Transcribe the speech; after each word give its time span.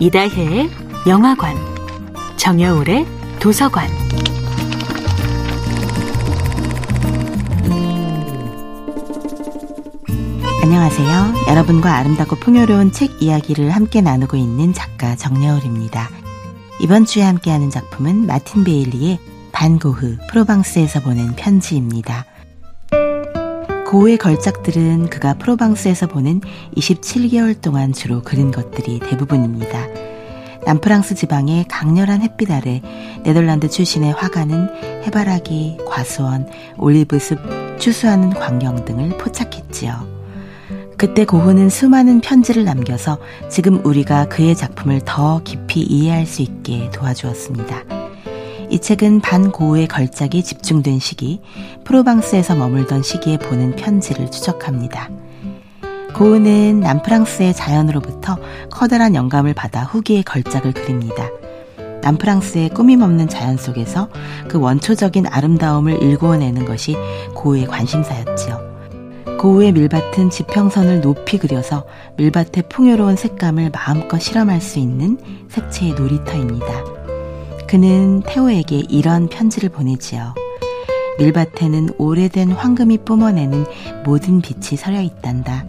이다혜의 0.00 0.70
영화관, 1.06 1.56
정여울의 2.36 3.06
도서관. 3.38 3.88
안녕하세요. 10.62 11.34
여러분과 11.48 11.94
아름답고 11.94 12.36
풍요로운 12.36 12.90
책 12.90 13.22
이야기를 13.22 13.70
함께 13.70 14.00
나누고 14.00 14.36
있는 14.36 14.72
작가 14.72 15.14
정여울입니다. 15.14 16.10
이번 16.80 17.04
주에 17.04 17.22
함께하는 17.22 17.70
작품은 17.70 18.26
마틴 18.26 18.64
베일리의 18.64 19.20
반고흐 19.52 20.16
프로방스에서 20.28 21.02
보낸 21.02 21.36
편지입니다. 21.36 22.24
고흐의 23.86 24.18
걸작들은 24.18 25.10
그가 25.10 25.34
프로방스에서 25.34 26.06
보낸 26.06 26.40
27개월 26.76 27.60
동안 27.60 27.92
주로 27.92 28.22
그린 28.22 28.50
것들이 28.50 28.98
대부분입니다. 28.98 29.86
남프랑스 30.64 31.14
지방의 31.14 31.66
강렬한 31.68 32.22
햇빛 32.22 32.50
아래 32.50 32.80
네덜란드 33.22 33.68
출신의 33.68 34.12
화가는 34.12 35.04
해바라기, 35.04 35.78
과수원, 35.86 36.48
올리브숲, 36.78 37.38
추수하는 37.78 38.30
광경 38.30 38.84
등을 38.84 39.18
포착했지요. 39.18 40.14
그때 40.96 41.26
고흐는 41.26 41.68
수많은 41.68 42.20
편지를 42.20 42.64
남겨서 42.64 43.18
지금 43.50 43.84
우리가 43.84 44.28
그의 44.28 44.56
작품을 44.56 45.02
더 45.04 45.42
깊이 45.44 45.82
이해할 45.82 46.24
수 46.24 46.40
있게 46.40 46.90
도와주었습니다. 46.92 47.93
이 48.70 48.78
책은 48.78 49.20
반 49.20 49.50
고흐의 49.50 49.88
걸작이 49.88 50.42
집중된 50.42 50.98
시기, 50.98 51.40
프로방스에서 51.84 52.54
머물던 52.54 53.02
시기에 53.02 53.38
보낸 53.38 53.74
편지를 53.76 54.30
추적합니다. 54.30 55.10
고흐는 56.14 56.80
남프랑스의 56.80 57.54
자연으로부터 57.54 58.36
커다란 58.70 59.14
영감을 59.14 59.52
받아 59.52 59.82
후기의 59.82 60.22
걸작을 60.22 60.72
그립니다. 60.72 61.28
남프랑스의 62.02 62.68
꾸밈없는 62.70 63.28
자연 63.28 63.56
속에서 63.56 64.08
그 64.48 64.58
원초적인 64.58 65.26
아름다움을 65.26 66.02
일구어내는 66.02 66.66
것이 66.66 66.96
고흐의 67.34 67.66
관심사였지요. 67.66 68.74
고흐의 69.40 69.72
밀밭은 69.72 70.30
지평선을 70.30 71.00
높이 71.00 71.38
그려서 71.38 71.84
밀밭의 72.16 72.64
풍요로운 72.68 73.16
색감을 73.16 73.70
마음껏 73.70 74.18
실험할 74.18 74.60
수 74.60 74.78
있는 74.78 75.18
색채의 75.48 75.94
놀이터입니다. 75.94 76.93
그는 77.68 78.22
태호에게 78.26 78.84
이런 78.88 79.28
편지를 79.28 79.68
보내지요. 79.68 80.34
밀밭에는 81.18 81.90
오래된 81.98 82.50
황금이 82.52 82.98
뿜어내는 82.98 83.64
모든 84.04 84.40
빛이 84.40 84.76
서려 84.76 85.00
있단다. 85.00 85.64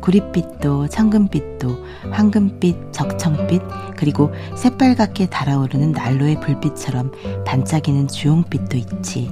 구릿빛도 0.00 0.88
청금빛도 0.88 1.76
황금빛, 2.10 2.92
적청빛, 2.92 3.62
그리고 3.96 4.32
새빨갛게 4.56 5.26
달아오르는 5.26 5.92
난로의 5.92 6.40
불빛처럼 6.40 7.12
반짝이는 7.46 8.08
주홍빛도 8.08 8.76
있지. 8.76 9.30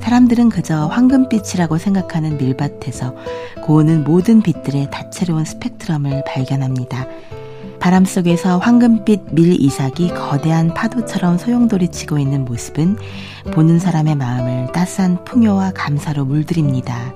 사람들은 0.00 0.50
그저 0.50 0.86
황금빛이라고 0.88 1.78
생각하는 1.78 2.36
밀밭에서 2.36 3.14
고우는 3.62 4.04
모든 4.04 4.42
빛들의 4.42 4.90
다채로운 4.90 5.46
스펙트럼을 5.46 6.24
발견합니다. 6.26 7.06
바람 7.84 8.06
속에서 8.06 8.56
황금빛 8.56 9.34
밀 9.34 9.60
이삭이 9.60 10.08
거대한 10.14 10.72
파도처럼 10.72 11.36
소용돌이치고 11.36 12.16
있는 12.16 12.46
모습은 12.46 12.96
보는 13.52 13.78
사람의 13.78 14.14
마음을 14.14 14.72
따스한 14.72 15.22
풍요와 15.24 15.72
감사로 15.72 16.24
물들입니다. 16.24 17.12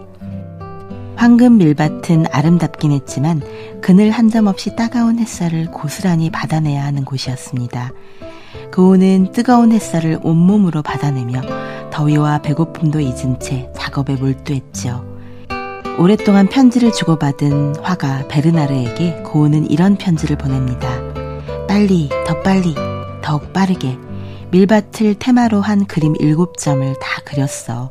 황금 1.16 1.56
밀밭은 1.56 2.26
아름답긴 2.30 2.92
했지만 2.92 3.40
그늘 3.80 4.10
한 4.10 4.28
점 4.28 4.46
없이 4.46 4.76
따가운 4.76 5.18
햇살을 5.18 5.70
고스란히 5.70 6.28
받아내야 6.28 6.84
하는 6.84 7.06
곳이었습니다. 7.06 7.92
고우는 8.74 9.32
뜨거운 9.32 9.72
햇살을 9.72 10.18
온몸으로 10.22 10.82
받아내며 10.82 11.40
더위와 11.90 12.42
배고픔도 12.42 13.00
잊은 13.00 13.40
채 13.40 13.72
작업에 13.74 14.16
몰두했지요. 14.16 15.07
오랫동안 15.98 16.46
편지를 16.46 16.92
주고받은 16.92 17.76
화가 17.82 18.28
베르나르에게 18.28 19.22
고우는 19.24 19.68
이런 19.68 19.96
편지를 19.96 20.38
보냅니다. 20.38 20.88
빨리, 21.66 22.08
더 22.24 22.40
빨리, 22.42 22.76
더욱 23.20 23.52
빠르게 23.52 23.98
밀밭을 24.52 25.16
테마로 25.18 25.60
한 25.60 25.86
그림 25.86 26.14
일곱 26.20 26.56
점을 26.56 26.94
다 27.00 27.20
그렸어. 27.24 27.90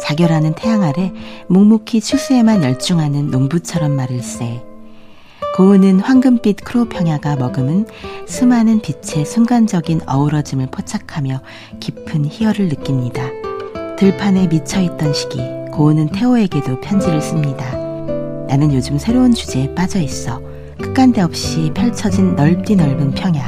자결하는 0.00 0.54
태양 0.54 0.84
아래 0.84 1.12
묵묵히 1.48 2.00
추수에만 2.00 2.62
열중하는 2.62 3.32
농부처럼 3.32 3.96
말일세. 3.96 4.62
고우는 5.56 5.98
황금빛 5.98 6.64
크로평야가 6.64 7.36
머금은 7.36 7.86
수많은 8.26 8.80
빛의 8.80 9.26
순간적인 9.26 10.02
어우러짐을 10.06 10.68
포착하며 10.70 11.40
깊은 11.80 12.24
희열을 12.24 12.68
느낍니다. 12.68 13.24
들판에 13.98 14.46
미쳐있던 14.46 15.12
시기, 15.12 15.61
고우는 15.72 16.10
태호에게도 16.10 16.80
편지를 16.80 17.20
씁니다. 17.20 17.64
나는 18.46 18.72
요즘 18.74 18.98
새로운 18.98 19.32
주제에 19.32 19.74
빠져 19.74 19.98
있어. 20.00 20.40
끝간데 20.78 21.22
없이 21.22 21.70
펼쳐진 21.74 22.36
넓디 22.36 22.76
넓은 22.76 23.12
평야, 23.12 23.42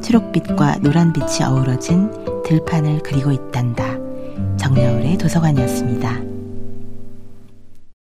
초록빛과 0.00 0.76
노란빛이 0.82 1.42
어우러진 1.44 2.08
들판을 2.44 3.00
그리고 3.02 3.32
있단다. 3.32 3.84
정여울의 4.56 5.18
도서관이었습니다. 5.18 6.35